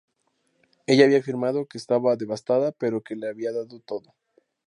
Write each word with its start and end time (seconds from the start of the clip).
Ella 0.87 1.03
había 1.05 1.19
afirmado 1.19 1.67
que 1.67 1.77
"estaba 1.77 2.15
devastada", 2.15 2.71
pero 2.71 3.03
que 3.03 3.15
"le 3.15 3.29
había 3.29 3.51
dado 3.53 3.79
todo". 3.81 4.15